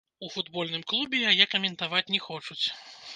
У 0.27 0.27
футбольным 0.35 0.85
клубе 0.93 1.19
яе 1.33 1.45
каментаваць 1.53 2.05
не 2.15 2.23
хочуць. 2.29 2.63